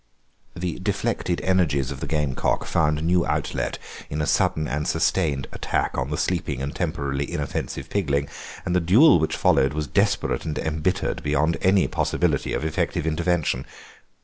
The 0.55 0.79
deflected 0.79 1.41
energies 1.41 1.91
of 1.91 1.99
the 1.99 2.07
gamecock 2.07 2.65
found 2.65 3.03
new 3.03 3.23
outlet 3.23 3.77
in 4.09 4.19
a 4.19 4.25
sudden 4.25 4.67
and 4.67 4.87
sustained 4.87 5.47
attack 5.51 5.95
on 5.95 6.09
the 6.09 6.17
sleeping 6.17 6.59
and 6.59 6.75
temporarily 6.75 7.31
inoffensive 7.31 7.87
pigling, 7.87 8.27
and 8.65 8.75
the 8.75 8.79
duel 8.81 9.19
which 9.19 9.35
followed 9.37 9.73
was 9.75 9.85
desperate 9.85 10.43
and 10.43 10.57
embittered 10.57 11.21
beyond 11.21 11.57
any 11.61 11.87
possibility 11.87 12.51
of 12.51 12.65
effective 12.65 13.05
intervention. 13.05 13.67